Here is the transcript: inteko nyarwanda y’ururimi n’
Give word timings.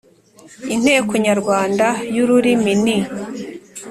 inteko 0.73 1.11
nyarwanda 1.25 1.87
y’ururimi 2.15 2.73
n’ 2.83 2.85